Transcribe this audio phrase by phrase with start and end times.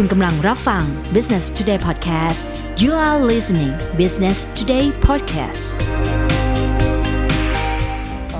[0.00, 2.40] คุณกำลังรับฟัง Business Today Podcast
[2.82, 5.64] you are listening Business Today Podcast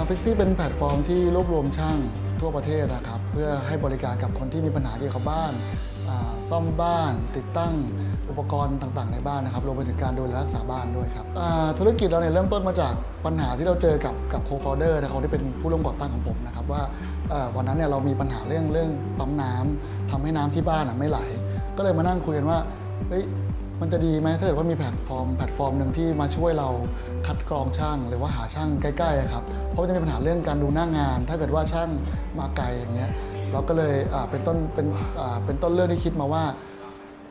[0.09, 1.97] Fixzy เป็นแพลตฟอร์มที่รวบรวมช่าง
[2.41, 5.53] ทั่วประเทศนะครับ เพื่อให้บริการกับคนที่มีปัญหาเกี่ยวกับบ้าน
[6.49, 7.73] ซ่อมบ้าน ติดตั้ง
[8.31, 11.27] อุปกรณ์ต่างๆ ในบ้านนะครับรวมไปถึงการดูแลรักษาบ้านด้วยครับ
[11.79, 12.95] ธุรกิจเราเนี่ยเริ่มต้นมาจาก
[13.25, 16.83] ปัญหาที่เราเจอกับกับโคฟ o เดอร์นะครับที่เป็นผู้ร่วมก่อตั้งของผมนะครับว่า
[17.57, 21.21] วันนั้นเนี่ยเรามีปัญหาเรื่องเรื่องปั๊มน้ำทำให้น้ำที่บ้านอะไม่ไหล
[21.77, 22.59] ก็เลยมานั่งคุยกันว่า
[23.09, 23.25] เฮ้ย
[23.81, 26.69] มันจะดีไหมถ้าเกิดว่ามีแพลตฟอร์มแพลตฟอร์มหนึ่งที่มาช่วยเรา
[27.27, 31.89] คัดกรองช่าง หรือว่าหาช่างใกล้ๆอะครับเพราะมันจะมีปัญหาเรื่องการดูหน้างาน ถ้าเกิดว่าช่าง
[32.39, 33.11] มาไกลอย่างเงี้ย
[33.53, 33.95] เราก็เลย
[34.31, 34.87] เป็นต้นเป็น
[35.45, 36.45] เป็นต้นเรื่องที่คิดมาว่า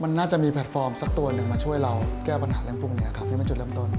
[0.04, 1.94] มันน่าจะมีแพลตฟอร์มสักตัวหนึ่งมาช่วยเรา
[2.26, 3.90] แก้ปัญหาเรื่องพวกนี้ครับนี่เป็นจุดเริ่มต้น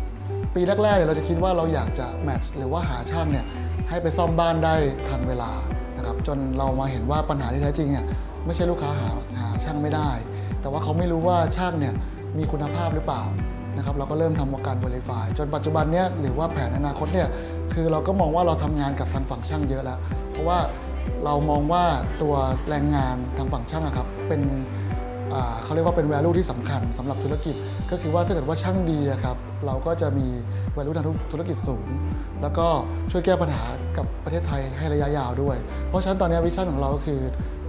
[0.55, 3.47] ปีแรกๆเนี่ยเราจะคิดว่าเราอยากจะ match หรือว่าหาช่างเนี่ย
[3.88, 4.74] ให้ไปซ่อมบ้านได้
[5.08, 5.50] ทันเวลา
[5.97, 8.05] นะครับจนเรามาเห็นว่าปัญหาที่แท้จริงเนี่ย
[8.47, 9.10] ไม่ใช่ลูกค้าหา
[9.41, 10.10] หาช่างไม่ได้
[10.66, 11.95] แต่ว่าเขาไม่รู้ว่าช่างเนี่ย
[12.39, 13.22] มีคุณภาพหรือเปล่า
[13.77, 17.28] นะครับเราก็เริ่มทำการ verify จนปัจจุบันเนี้ยหรือว่าแผนอนาคตเนี่ย
[17.75, 19.98] คือเราก็มองว่าเราทำงานกับทางฝั่งช่างเยอะแล้ว
[20.31, 20.58] เพราะว่า
[21.25, 21.84] เรามองว่า
[22.23, 22.34] ตัว
[22.69, 24.41] แรงงานทางฝั่งช่างอะครับเป็น
[25.62, 27.55] เขาเรียกว่าเป็น value ที่สำคัญสำหรับธุรกิจ
[27.91, 29.36] ก็คือว่าถ้าเกิดว่าช่างดีครับ
[29.67, 30.27] เราก็จะมี
[30.77, 31.86] value ทางธุรกิจสูง
[32.42, 32.67] แล้วก็
[33.11, 33.64] ช่วยแก้ปัญหา
[33.97, 35.56] กับประเทศไทยให้ระยะยาวด้วย
[35.89, 37.20] เพราะฉะนั้นตอนนี้วิชั่นของเราก็คือ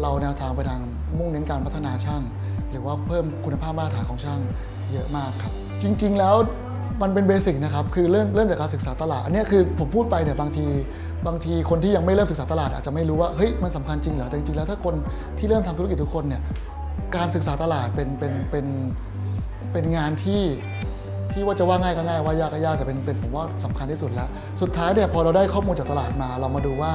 [0.02, 0.82] เราแนวทางไปทาง
[1.18, 2.24] มุ่งเน้นการพัฒนาช่าง
[2.72, 4.40] หรือว่าเพิ่มคุณภาพมาตรฐานของช่าง
[4.92, 6.36] เยอะมากครับ จริง ๆ แล้ว
[7.02, 10.66] มันเป็นเบสิกนะครับ คือเริ่มเริ่มจากการศึกษาตลาด อันนี้คือผมพูดไปเนี่ยบางที
[11.28, 14.96] บางทีคนที่ยังไม่เริ่มศึกษาตลาดอาจจะไม่รู้ว่าเฮ้ยมันสำคัญจริงเหรอ แต่จริงๆแล้วถ้าคน
[15.38, 16.42] ที่เริ่มทำธุรกิจทุกคนเนี่ย
[17.16, 18.66] การศึกษาตลาดเป็นเป็นเป็น
[19.72, 20.44] เป็นงานที่
[21.32, 24.30] ที่ว่าจะว่าง่ายก็ง่ายว่ายากก็ยากแต่เป็นเป็นผมว่าสำคัญที่สุดแล้ว
[24.62, 26.92] สุดท้ายเนี่ยพอเราได้ข้อมูลจากตลาดมา เรามาดูว่า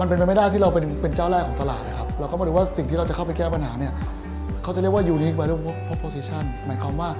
[0.00, 3.92] มันเป็นไปไม่ได้ที่เราเป็นเป็นเจ้าแรกของตลาดนะครับ เราก็มาดูว่าสิ่งที่เราจะเข้าไปแก้ปัญหาเนี่ย
[4.62, 7.10] เขาจะเรียกว่า unique value proposition หมายความว่า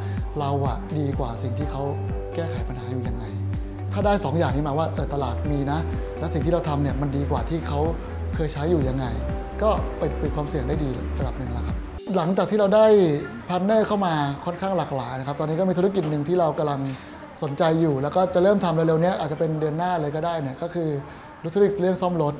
[0.40, 1.82] เราอะดีกว่าสิ่งที่เขา
[2.34, 3.24] แก้ไขปัญหาอยู่ยังไง
[3.92, 5.78] ถ้าได้ 2 อย่างนี้มาว่าเออตลาดมีนะ
[6.18, 7.80] และสิ่งที่เราทำเนี่ยมันดีกว่าที่เขา
[8.34, 9.06] เคยใช้อยู่ยังไง
[9.62, 11.76] ก็เป็นเป็นความเสี่ยงได้ดีระดับหนึ่งแล้วครับ
[12.16, 12.86] หลังจากที่เราได้
[13.48, 16.80] partner เข้ามาค่อนข้างหลากหลายนะครับ ตอนนี้ก็มีธุรกิจหนึ่งที่เรากำลัง
[17.42, 20.88] สนใจอยู่ แล้วก็จะเริ่มทำเร็วๆนี้อาจจะเป็นเดือนหน้าเลยก็ได้เนี่ยก็คือ
[21.54, 22.34] ธุรกิจเรื่องซ่อมรถ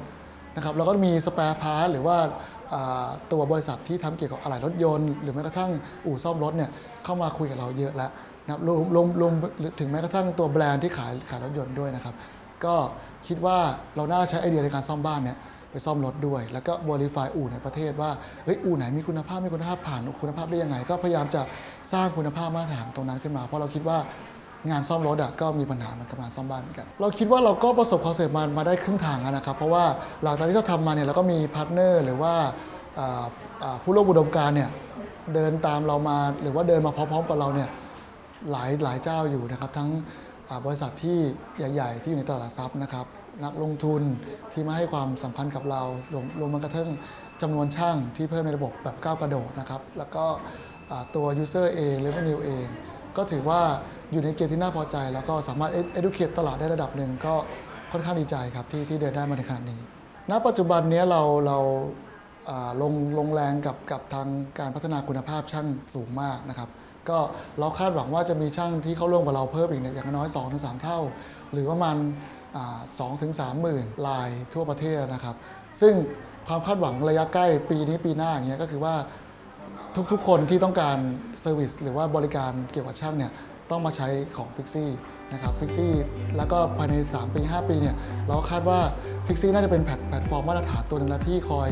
[0.56, 2.16] นะครับแล้วก็มี spare part หรือว่า
[3.32, 5.70] ตัวบริษัทที่ทำเกี่ยวกับอะไหล่รถยนต์ หรือแม้กระทั่ง
[6.06, 6.70] อู่ซ่อมรถเนี่ย
[7.04, 8.10] เข้ามาคุยกับเราเยอะแล้ว
[8.44, 9.32] นะครับรวมรวมรวม
[9.80, 12.14] ถึงแม้กระทั่งตัวแบรนด์ที่ขายขายรถยนต์ด้วยนะครับ
[12.64, 12.74] ก็
[13.26, 13.58] คิดว่า
[13.96, 15.38] เราน่าใช้ไอเดียในการซ่อมบ้านเนี่ย
[15.70, 18.10] ไปซ่อมรถด้วย แล้วก็ verify อู่ในประเทศว่า
[18.44, 21.42] เฮ้ยอู่ไหนมีคุณภาพมีคุณภาพผ่านคุณภาพได้ยังไง ก็พยายามจะ
[21.92, 23.98] สร้างคุณภาพมาตรฐานตรงนั้นขึ้นมา เพราะเราคิดว่า
[24.71, 29.84] งานซ่อมรถอะก็มีปัญหาเหมือนกับงานซ่อมบ้านเหมือนกัน เราคิดว่าเราก็ประสบความสำเร็จมามาได้ครึ่งทางแล้วนะครับ เพราะว่า
[30.23, 32.34] หลังจากที่เราทำมาเนี่ยเราก็มี partner หรือว่า
[33.83, 34.71] ผู้ร่วมอุดมการณ์เนี่ย
[35.34, 37.69] เดินตามเรามาหรือว่าเดินมาพร้อมๆกับเราเนี่ย
[38.50, 39.91] หลายหลายเจ้าอยู่นะครับ ทั้ง
[40.67, 41.19] บริษัทที่
[41.56, 43.06] ใหญ่ ๆ ที่อยู่ในตลาดหลักทรัพย์นะครับ
[43.44, 44.03] นักลงทุน
[44.53, 46.89] ที่มาให้ความสำคัญกับเรารวมรวมมันกระทั่ง
[47.43, 50.25] จำนวนช่างที่เพิ่มในระบบแบบก้าวกระโดดนะครับ แล้วก็
[51.15, 52.67] ตัว user เอง revenue เอง
[53.17, 53.61] ก็ถือว่า
[54.12, 57.34] อยู่ในเกณฑ์ที่น่าพอใจ แล้วก็สามารถ educate ตลาดได้ระดับหนึ่งก็
[57.93, 59.81] ค่อนข้างดีใจครับที่ที่เดินได้มาในขนาดนี้
[60.31, 61.59] ณ ปัจจุบันนี้เราเรา
[62.83, 64.28] ลงลงแรงกับกับทาง
[64.59, 66.69] การพัฒนาคุณภาพช่างสูงมากนะครับ
[67.09, 67.19] ก็
[67.59, 70.99] เราคาดหวังว่าจะมีช่างที่เข้าร่วมกับเราเพิ่มอีกเนี่ยอย่างน้อย 2-3 เท่า
[71.53, 71.97] หรือประมาณ
[72.99, 75.37] สองถึงสามหมื่นรายทั่วประเทศนะครับ
[75.81, 75.94] ซึ่ง
[76.49, 78.94] ความคาดหวังระยะใกล้ปีนี้ปีหน้าอย่างเงี้ยก็คือว่า
[80.12, 80.98] ทุกๆ คนที่ต้องการ
[81.41, 83.32] service หรือว่าบริการเกี่ยวกับช่างเนี่ย
[83.70, 84.91] ต้องมาใช้ของ Fixzy
[85.32, 85.93] นะครับ Fixzy
[86.36, 87.94] แล้วก็ภายใน 3 ปี 5 ปีเนี่ย
[88.28, 88.81] เราคาดว่า
[89.26, 91.69] Fixzy น่าจะเป็นแพลตฟอร์มมาตรฐานตัวหนึ่งแล้วที่คอย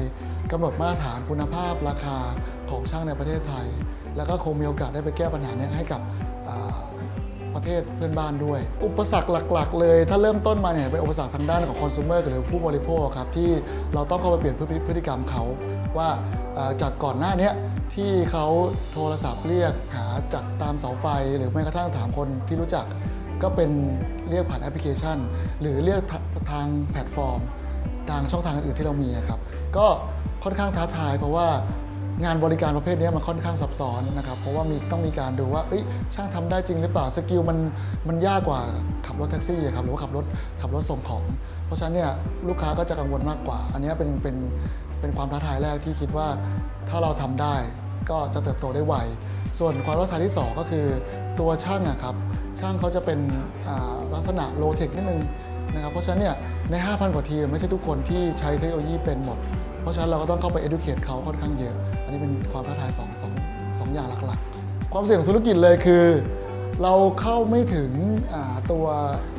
[0.53, 2.17] กำหนดมาตรฐานคุณภาพราคา
[2.71, 3.67] ของช่างในประเทศไทย
[4.17, 6.01] แล้วก็คงมีโอกาสได้ไปแก้ปัญหาเนี้ให้กับ
[7.55, 13.51] ประเทศเพื่อนบ้านด้วย อุปสรรคหลักๆ เลย ถ้าเริ่มต้นมาเนี่ยเป็นอุปสรรคทางด้านของคอน sumer หรือผู้บริโภคครับที่
[13.95, 15.45] เราต้องเข้าไปเปลี่ยนพฤติกรรมเขา
[15.99, 16.09] ว่า
[16.83, 17.51] จากก่อนหน้านี้
[17.95, 18.47] ที่เขา
[18.93, 21.07] โทรศัพท์เรียกหาจากตามเสาไฟ
[21.37, 22.87] หรือแม้กระทั่งถามคนที่รู้จัก
[23.43, 23.71] ก็เป็น
[24.31, 25.19] เรียกผ่านแอปพลิเคชัน
[25.61, 26.19] หรือเรียกทา
[26.51, 27.41] ทางแพลตฟอร์ม
[28.11, 29.41] ทางช่องทางอื่นๆที่เรามีครับ
[29.77, 29.87] ก็
[30.45, 31.47] ค่อนข้างท้าทายเพราะว่า
[32.25, 35.63] งานบริการประเภทนี้มันค่อนข้างซับซ้อนนะครับ เพราะว่ามีต้องมีการดูว่า
[36.15, 37.59] ช่างทำได้จริงหรือเปล่า skill มัน
[38.09, 38.61] มันยากกว่า
[39.07, 40.25] ขับรถแท็กซี่ครับหรือว่าขับรถ
[40.61, 41.25] ขับรถส่งของ
[41.67, 42.11] เพราะฉะนั้นเนี่ย
[42.49, 44.37] ลูกค้าก็จะกังวลมากกว่า อันนี้เป็นเป็น
[45.01, 46.29] เป็นความท้าทายแรกที่คิดว่า
[46.89, 47.55] ถ้าเราทำได้
[48.11, 48.95] ก็จะเติบโตได้ไว
[49.59, 50.87] ส่วนความท้าทายที่ 2 ก็คือ
[51.41, 52.15] ตัวช่างอะครับ
[52.61, 53.19] ช่างเขาจะเป็น
[54.15, 55.23] ลักษณะโลเทคนิดนึง
[55.75, 56.35] นะครับ เพราะฉะนั้นเนี่ย
[56.71, 59.39] ใน 5,000 กว่าทีมไม่ใช่ทุกคนที่ใช้เทคโนโลยีเป็นหมด
[59.83, 61.75] เพราะฉะนั้นเราก็ต้องเข้าไป educate เขาค่อนข้างเยอะ
[62.05, 63.33] อันนี้เป็นความท้าทายสองสอง
[63.79, 66.05] สองอย่างหลักๆ ความเสี่ยงของธุรกิจเลยคือ
[66.83, 67.91] เราเข้าไม่ถึง
[68.73, 68.87] ตัว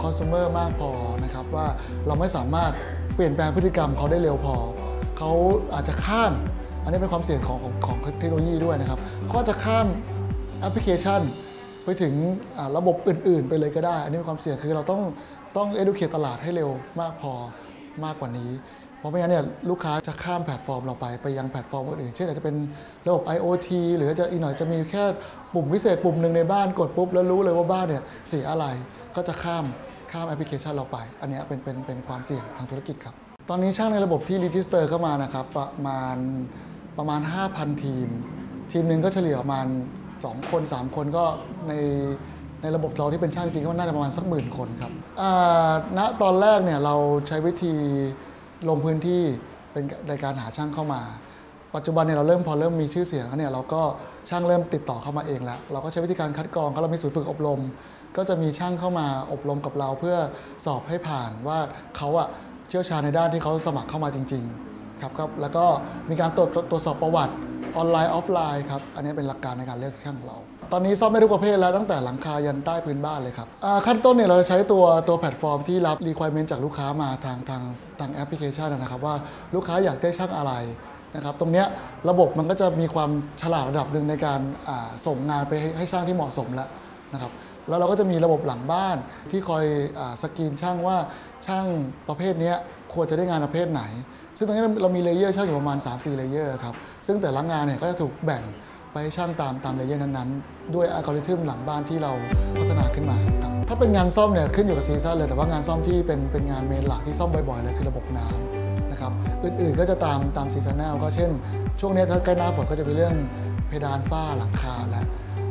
[0.02, 0.92] คอน sumer มากพอ
[1.24, 1.68] นะครับว่า
[2.08, 2.72] เราไม่สามารถ
[3.16, 4.56] เปลี่ยนแปลงพฤติกรรมเขาได้เร็วพอ
[5.24, 5.38] เขา
[5.74, 6.32] อาจจะข้าม
[6.84, 9.86] อันนี้เป็นความเสี่ยงของของของเทคโนโลยีด้วยนะครับเขาจะข้าม
[10.62, 11.22] แอปพลิเคชัน
[11.84, 12.14] ไปถึง
[12.78, 15.02] ระบบอื่น ๆ ไปเลยก็ได้ อันนี้เป็นความเสี่ยงคือเราต้อง
[15.58, 16.70] ต้อง educate ตลาดให้เร็ว
[17.02, 17.34] มากพอ
[18.04, 18.50] มากกว่านี้
[19.00, 22.56] เพราะไม่งั้นเนี่ยลูกค้าจะข้ามแพลตฟอร์มเราไป ไปยังแพลตฟอร์มอื่น เช่นอาจจะเป็น
[23.08, 25.04] ระบบ IoT หรือจะอีกหน่อยจะมีแค่
[25.54, 28.66] ปุ่มพิเศษปุ่มหนึ่งในบ้านกดปุ๊บ แล้วรู้เลยว่าบ้านเนี่ยเสียอะไร
[29.16, 29.66] ก็จะข้าม
[30.12, 36.18] ข้ามแอปพลิเคชันเราไป อันนี้เป็นเป็นเป็นความเสี่ยงทางธุรกิจครับ ตอนนี้ช่างในระบบที่ register เข้ามานะครับประมาณ
[36.98, 37.22] ประมาณ
[37.52, 38.08] 5,000 ทีม
[38.72, 39.66] ทีมหนึ่งก็เฉลี่ยประมาณ
[40.10, 41.26] 2 คน 3 คนก็
[41.68, 41.74] ใน
[42.62, 44.92] ในระบบเราที่เป็นช่างจริงก็น่าจะประมาณสักหมื่นคนครับ
[45.98, 46.96] ณตอนแรกเนี่ยเรา
[47.28, 47.74] ใช้วิธี
[48.70, 49.24] ลงพื้นที่
[49.72, 51.02] เป็นในการหาช่างเข้ามา
[51.76, 53.82] ปัจจุบันเนี่ยเราเริ่มพอเริ่มมีชื่อเสียงแล้วเนี่ยเราก็
[54.30, 57.62] ช่างเริ่มติดต่อเข้ามาเองแล้ว เราก็ใช้วิธีการคัดกรองเรามีศูนย์ฝึกอบรม
[58.18, 60.18] ก็จะมีช่างเข้ามาอบรมกับเราเพื่อ
[60.66, 61.60] สอบให้ผ่านว่า
[61.98, 62.30] เขาอะ
[62.72, 65.66] เชี่ยวชาญในด้านที่เขาสมัครเข้ามาจริง ๆ ครับครับแล้วก็
[66.10, 67.34] มีการตรวจตรวจสอบประวัติ
[67.78, 70.38] ออนไลน์ออฟไลน์ครับอันนี้เป็นหลักการในการเลือกช่างเรา
[70.72, 73.48] ตอนนี้ซ่อมได้ทุกประเภทแล้วตั้งแต่หลังคายันใต้พื้นบ้านเลยครับ
[73.86, 77.62] ขั้นต้นเนี่ยเราจะใช้ตัวตัวแพลตฟอร์มที่รับ requirement จากลูกค้ามาทางทาง
[78.00, 79.16] ทางแอปพลิเคชันนะครับว่า
[79.56, 80.54] ลูกค้าอยากได้ช่างอะไร
[81.16, 81.64] นะครับตรงนี้
[82.10, 83.10] ระบบมันก็จะมีความ
[83.42, 84.40] ฉลาดระดับหนึ่งในการ
[85.06, 86.70] ส่งงานไปให้ให้ช่างที่เหมาะสมแล้ว
[87.14, 87.32] นะครับ
[87.68, 88.98] แล้วเราก็จะมีระบบหลังบ้าน
[89.32, 89.66] ที่คอย
[90.00, 90.98] อสกรีนช่างว่า
[91.48, 91.66] ช่าง
[92.08, 92.54] ประเภทนี้
[92.94, 93.84] ควรจะได้งานประเภทไหน
[94.38, 96.76] ซึ่งตรงนี้เรามี layer ช่างอยู่ประมาณ 3-4 layer ครับ
[97.08, 98.44] ซึ่งแต่ละงานเนี่ยก็จะถูกแบ่ง
[98.94, 102.12] ไปช่างตามตาม layer นั้นๆ ด้วยอัลกอริทึมหลังบ้านที่เรา
[102.58, 109.12] พัฒนาขึ้นมาครับถ้าเป็นงานซ่อมเนี่ยขึ้นอยู่กับ season เลยแต่ว่างานซ่อมที่เป็นเป็นงาน main หลักที่ซ่อมบ่อยๆเลยคือระบบน้ำนะครับ
[109.44, 111.30] อื่นๆก็จะตามตาม seasonal ก็เช่น
[111.80, 113.16] ช่วงนี้ถ้าใกล้หน้าฝนก็จะมีเรื่อง
[113.68, 115.04] เพดานฝ้าหลังคาและ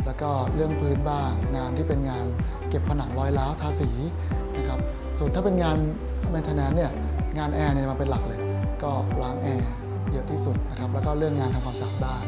[0.06, 2.24] แล้วก็เรื่องพื้นบ้างงานที่เป็นงาน
[2.68, 3.90] เก็บผนังรอยร้าวทาสี
[4.56, 4.78] นะครับ
[5.18, 5.76] ส่วนถ้าเป็นงาน
[6.30, 6.90] maintenance เนี่ย
[7.38, 8.40] งานแอร์เนี่ยมาเป็นหลักเลย
[8.82, 8.90] ก็
[9.22, 9.70] ล้างแอร์
[10.12, 12.24] เยอะที่สุดนะครับแล้วก็เรื่องงานทำความสะอาดบ้าน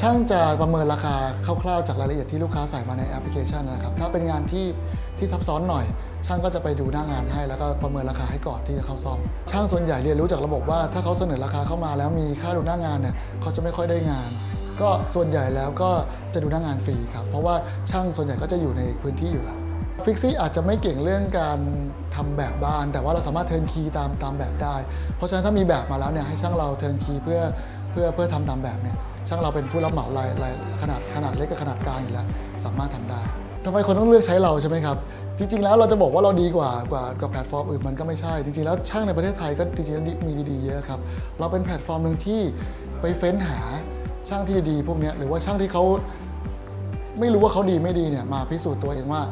[0.00, 1.14] ช่างจะประเมินราคา
[1.62, 4.66] คร่าวๆจากรายละเอียดที่ลูกค้าใส่มาในแอปพลิเคชันนะครับถ้าเป็นงานที่
[5.18, 5.84] ที่ซับซ้อนหน่อย
[6.26, 9.18] ช่างก็จะไปดูหน้างานให้ แล้วก็ประเมินราคาให้ก่อนที่จะเข้าซ่อม
[9.50, 14.28] ช่างส่วนใหญ่เรียนรู้จากระบบว่าถ้าเขาเสนอราคาเข้ามาแล้วมีค่าดูหน้างานเนี่ยเขาจะไม่ค่อยได้งาน
[14.82, 15.90] ก็ส่วนใหญ่แล้วก็
[16.34, 17.54] จะดูหน้างานฟรีครับ เพราะว่า
[17.90, 19.58] ช่างส่วนใหญ่ก็จะอยู่ในพื้นที่อยู่แล้ว
[20.04, 21.58] Fixzy อาจจะไม่เก่งเรื่องการ
[22.16, 24.76] ทำแบบบ้าน แต่ว่าเราสามารถ turnkey ตามตามแบบได้
[25.16, 27.40] เพราะฉะนั้นถ้ามีแบบมาแล้วเนี่ยให้ช่างเรา turnkey เพื่อ
[27.90, 28.96] เพื่อเพื่อทำตามแบบเนี่ย
[29.28, 30.52] ช่างเราเป็นผู้รับเหมารายราย
[30.82, 32.26] ขนาดขนาดเล็กกับขนาดกลางอยู่แล้ว
[32.64, 33.20] สามารถทำได้
[33.64, 34.96] ทำไมคนต้องเลือกใช้เราใช่ไหมครับ
[35.38, 41.00] จริง ๆ แล้วเราจะบอกว่าเราดีกว่ากว่ากว่าแพลตฟอร์มอื่นมันก็ไม่ใช่ จริง ๆ แล้วช่างในประเทศไทยก็จริงๆมีดีๆเยอะครับ
[41.38, 42.40] เราเป็นแพลตฟอร์มหนึ่งที่
[43.00, 43.60] ไปเฟ้นหา
[44.28, 45.84] ช่างที่ดีพวกนี้หรือว่าช่างที่เขา
[47.20, 49.22] ไม่รู้ว่าเขาดีไม่ดีเนี่ยมาพิสูจน์ตัวเองว่า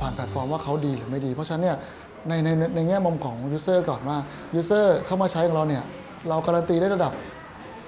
[0.00, 1.76] ผ่านแพลตฟอร์มว่าเขาดีหรือไม่ดี เพราะฉะนั้นเนี่ย
[2.28, 4.16] ในในในแง่มุมของ user ก่อนว่า
[4.54, 5.82] user เข้ามาใช้ของเราเนี่ย
[6.28, 7.12] เราการันตีได้ระดับ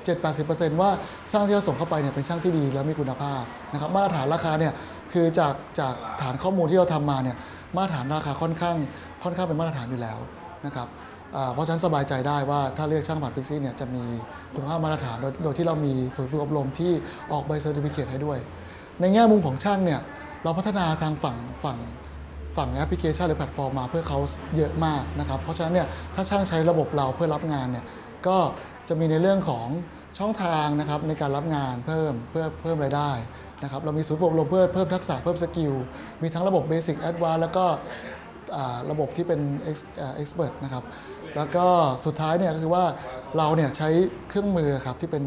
[0.06, 0.90] 7-80%ว่า
[1.32, 4.72] ช่างที่เราส่งเข้าไปเนี่ยเป็นช่างที่ดีแล้วมีคุณภาพนะครับมาตรฐานราคาเนี่ย
[5.12, 7.36] คือจากจากฐานข้อมูลที่เราทำมาเนี่ย
[7.76, 8.76] มาตรฐานราคาค่อนข้าง
[9.22, 10.18] ค่อนข้างเป็นมาตรฐานอยู่แล้ว
[10.66, 10.88] นะครับ
[11.52, 14.04] เพราะฉะนั้นสบายใจได้ว่าถ้าเรียกช่างผ่าน Fixzy เนี่ยจะมี
[14.54, 16.92] คุณภาพมาตรฐานโดยโดยที่เรามีศูนย์ฝึกอบรมที่
[17.32, 18.38] ออกใบ certificate ให้ด้วย
[19.00, 20.00] ในแง่มุมของช่างเนี่ย
[20.44, 21.78] เราพัฒนาทางฝั่งฝั่ง
[22.56, 24.18] ฝั่งแอปพลิเคชันหรือแพลตฟอร์มมาเพื่อเขา
[24.56, 27.84] เยอะมากนะครับ เพราะฉะนั้นเนี่ยถ้าช่างใช้ระบบเราเพื่อรับงานเนี่ย
[28.26, 28.36] ก็
[28.88, 29.66] จะมีในเรื่องของ
[30.18, 33.10] ช่องทางนะครับในการรับงานเพิ่มเพื่อเพิ่มรายได้
[33.62, 35.72] นะครับเรามีศูนย์ฝึกอบรมเพื่อเพิ่มทักษะเพิ่ม skill
[36.22, 37.64] มีทั้งระบบ basic advance แล้วก็
[38.90, 40.84] ระบบที่เป็น express นะครับ
[41.36, 41.66] แล้วก็
[42.06, 42.84] สุดท้ายเนี่ยก็คือว่า
[43.36, 43.88] เราเนี่ยใช้
[44.28, 45.22] เครื่องมือครับที่เป็น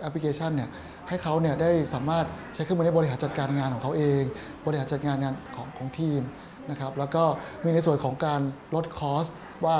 [0.00, 0.70] แอปพลิเคชันเนี่ย
[1.08, 4.22] ให้เขาเนี่ยได้สามารถใช้เครื่องมือในบริหารจัดการงานของเขาเอง
[4.66, 6.22] บริหารจัดการงานของของทีม
[6.70, 7.24] นะครับแล้วก็
[7.64, 8.40] มีในส่วนของการ
[8.74, 9.26] ลด cost
[9.64, 9.76] ว่า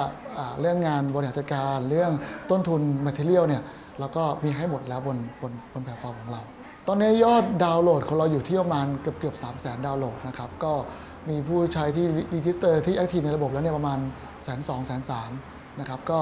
[0.60, 2.12] เรื่องงานบริหารจัดการเรื่อง
[2.50, 3.62] ต้นทุน material เนี่ย
[3.98, 6.42] เราก็มีให้หมดแล้วบนบนบนแพลตฟอร์มของเรา
[6.88, 10.72] ตอนนี้ยอดดาวน์โหลดของเราอยู่ที่ประมาณเกือบเกือบสามแสนดาวน์โหลดนะครับก็
[11.28, 13.98] มีผู้ใช้ที่ register ที่ active ในระบบแล้วเนี่ยประมาณ
[14.44, 15.30] แสนสองแสนสาม
[15.80, 16.20] นะครับก็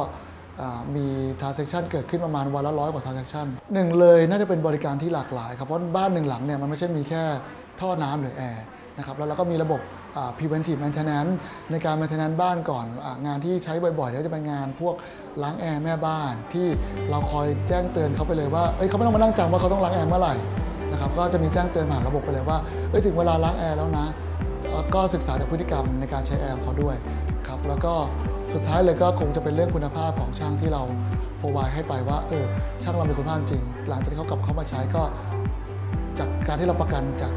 [0.97, 1.07] มี
[1.41, 7.23] transaction เกิดขึ้นประมาณวันละร้อยกว่า transaction หนึ่งเลยน่าจะเป็นบริการที่หลากหลายครับเพราะบ้านหนึ่งหลังเนี่ยมันไม่ใช่มีแค่
[7.81, 8.65] ท่อน้ำหรือแอร์
[8.99, 9.81] นะครับแล้วเราก็มีระบบ
[10.37, 11.33] preventive maintenance
[11.71, 14.95] ในการ maintenance บ้านก่อนงานที่ใช้บ่อยๆก็จะเป็นงานพวก
[15.43, 16.69] ล้างแอร์แม่บ้าน ที่
[17.11, 20.35] เราคอยแจ้งเตือนเขาไปเลยว่าเอ้ยเขาไม่ต้องมานั่งจำว่าเขาต้องล้างแอร์เมื่อไหร่
[20.93, 22.59] นะครับก็จะมีแจ้งเตือนผ่านระบบไปเลยว่า
[22.91, 24.07] เอ้ยถึงเวลาล้างแอร์แล้วนะ
[24.95, 26.97] ก็ศึกษาจากพฤติกรรมในการใช้แอร์ของเขาด้วย
[27.47, 27.95] ครับแล้วก็
[28.53, 30.83] สุดท้ายเลยก็คงจะเป็นเรื่องคุณภาพของช่างที่เรา
[31.39, 32.45] provide ให้ไปว่าเออ
[32.83, 35.03] ช่างเรามีคุณภาพจริง หลังจากที่เขากลับเข้ามาใช้ก็
[36.19, 37.33] จากการที่เราประกันจาก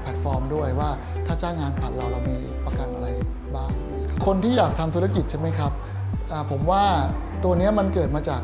[0.00, 0.90] แพลตฟอร์มด้วยว่า
[1.26, 3.08] ถ้าจ้างงานผ่านเราเรามีประกันอะไร
[3.56, 3.70] บ้าง
[4.26, 5.72] คนที่อยากทำธุรกิจใช่ไหมครับ
[6.50, 6.84] ผมว่า
[7.44, 8.42] ตัวนี้มันเกิดมาจาก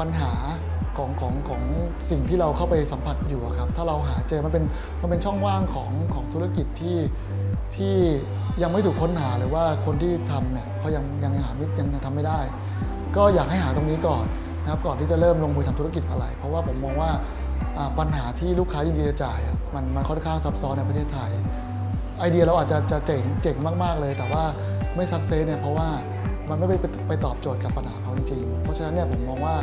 [0.00, 0.32] ปัญหา
[0.96, 1.62] ของของของ
[2.10, 4.64] สิ่งที่เราเข้าไปสัมผัสอยู่ครับถ้าเราหาเจอมันเป็น
[5.02, 6.96] มันเป็นช่องว่างของของธุรกิจที่
[7.76, 7.96] ที่
[8.62, 12.40] ยังไม่ถูกค้นหาหรือว่าคนที่ทำเนี่ยเขายังยังหาไม่ยังยังทำไม่ได้
[13.16, 14.24] ก็อยากให้หาตรงนี้ก่อน
[14.62, 17.10] นะครับก่อนที่จะเริ่มลงมือทำธุรกิจอะไร เพราะว่าผมมองว่า
[17.98, 19.38] ปัญหาที่ลูกค้ายินดีจะจ่าย
[19.74, 21.30] มันมันค่อนข้างซับซ้อนในประเทศไทย
[22.18, 24.44] ไอเดียเราอาจจะจะเจ๋งเจ๋งมาก ๆ เลย แต่ว่า
[24.96, 25.88] ไม่สักเซสเนี่ยเพราะว่า
[26.48, 26.74] มันไม่ไป
[27.08, 29.56] ไปตอบโจทย์กับปัญหาเขาจริงๆเพราะฉะนั้นเนี่ยผมมองว่า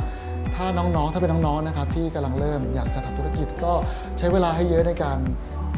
[0.56, 3.74] ถ้าน้องๆ ถ้าเป็นน้องๆนะครับที่กำลังเริ่มอยากจะทำธุรกิจก็
[4.18, 5.18] ใช้เวลาให้เยอะในการ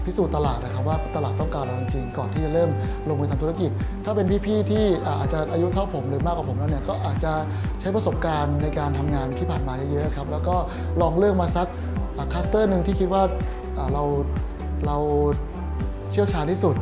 [0.05, 2.69] พิสูจน์ตลาดนะครับว่าตลาดต้องการอะไรจริงๆก่อนที่จะเริ่ม
[3.09, 3.71] ลงมือทำธุรกิจ
[4.05, 4.83] ถ้าเป็นพี่ๆที่
[5.19, 7.33] อาจจะอายุเท่าผมหรือมากกว่าผมแล้วเนี่ยก็อาจจะ
[7.81, 10.55] ใช้ประสบการณ์ในการทำงานที่ผ่านมาเยอะๆครับแล้วก็
[11.01, 11.67] ลองเลือกมาสัก
[12.34, 13.24] cluster หนึ่งที่คิดว่า
[13.93, 14.03] เรา
[14.85, 14.97] เรา
[16.12, 16.75] เชี่ยวชาญที่สุด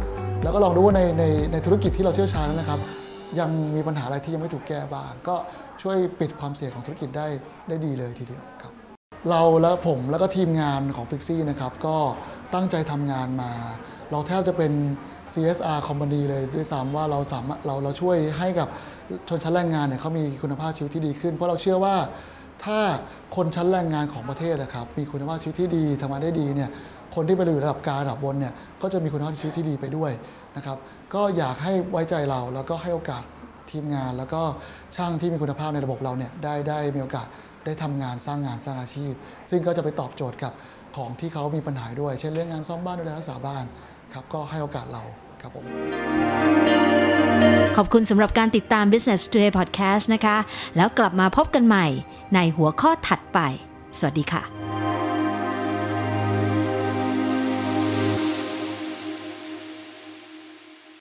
[0.44, 2.80] แล้วก็ลองดูว่าในในในธุรกิจที่เราเชี่ยวชาญนั้นนะครับ
[3.40, 5.36] ยังมีปัญหาอะไรที่ยังไม่ถูกแก้บ้างก็
[5.82, 7.28] ช่วยปิดความเสี่ยงของธุรกิจได้
[7.68, 8.44] ได้ดีเลยทีเดียว
[9.30, 11.98] เราและผมแล้วก็ทีมงานของ Fixzy นะครับก็
[12.54, 13.52] ตั้งใจทำงานมา
[14.12, 14.72] เราแทบจะเป็น
[15.34, 18.68] CSR company เลยด้วยซ้ำว่าเราสามารถเราเราช่วยให้กับ
[19.30, 21.96] ชนชั้นแรงงานเนี่ยเขามีคุณภาพชีวิตที่ดีขึ้น เพราะเราเชื่อว่า
[22.66, 22.80] ถ้า
[23.36, 26.70] คนชั้นแรงงานของประเทศนะครับมีคุณภาพชีวิตที่ดีทำงานได้ดีเนี่ย
[27.16, 30.12] คนที่ไปอยู่ระดับกลางระดับบนเนี่ยก็จะมีคุณภาพชีวิตที่ดีไปด้วย
[30.56, 30.78] นะครับ
[31.14, 33.24] ก็อยากให้ไว้ใจเราแล้วก็ให้โอกาส
[33.72, 34.42] ทีมงาน แล้วก็
[34.96, 37.28] ช่างที่มีคุณภาพในระบบเราเนี่ยได้ได้มีโอกาส
[37.66, 39.14] ได้ทำงานสร้างงานสร้างอาชีพ
[39.50, 40.52] ซึ่งก็จะไปตอบโจทย์กับ
[40.96, 43.64] ของที่เขามีปัญหาด้วย เช่นเรื่องงานซ่อมบ้านดูแลรักษาบ้าน
[44.14, 45.04] ครับก็ให้โอกาสเรา
[45.42, 45.66] ครับผม
[47.78, 50.38] ขอบคุณสำหรับการติดตาม Business Today Podcast นะคะ
[50.78, 51.86] แล้วกลับมาพบกันใหม่
[52.36, 53.40] ในหัวข้อถัดไป
[54.00, 54.73] สวัสดีค่ะ